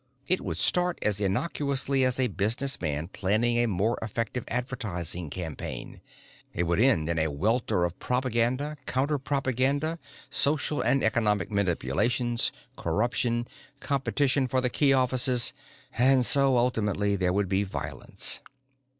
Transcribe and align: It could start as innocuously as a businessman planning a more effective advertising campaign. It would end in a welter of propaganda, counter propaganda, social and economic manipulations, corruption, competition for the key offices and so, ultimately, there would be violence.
It 0.27 0.39
could 0.39 0.57
start 0.57 0.97
as 1.03 1.19
innocuously 1.19 2.03
as 2.03 2.19
a 2.19 2.25
businessman 2.25 3.09
planning 3.09 3.57
a 3.59 3.67
more 3.67 3.99
effective 4.01 4.43
advertising 4.47 5.29
campaign. 5.29 6.01
It 6.55 6.63
would 6.63 6.79
end 6.79 7.07
in 7.07 7.19
a 7.19 7.29
welter 7.29 7.83
of 7.83 7.99
propaganda, 7.99 8.77
counter 8.87 9.19
propaganda, 9.19 9.99
social 10.31 10.81
and 10.81 11.03
economic 11.03 11.51
manipulations, 11.51 12.51
corruption, 12.75 13.47
competition 13.79 14.47
for 14.47 14.59
the 14.59 14.71
key 14.71 14.91
offices 14.91 15.53
and 15.95 16.25
so, 16.25 16.57
ultimately, 16.57 17.15
there 17.15 17.31
would 17.31 17.47
be 17.47 17.61
violence. 17.63 18.39